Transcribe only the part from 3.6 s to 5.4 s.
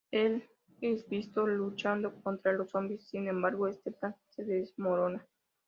este plan se desmorona.